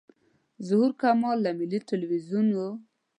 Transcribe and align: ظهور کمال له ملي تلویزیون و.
ظهور 0.67 0.91
کمال 1.01 1.37
له 1.45 1.51
ملي 1.59 1.79
تلویزیون 1.89 2.47
و. 2.55 2.59